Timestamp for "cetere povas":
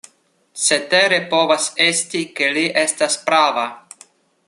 0.61-1.67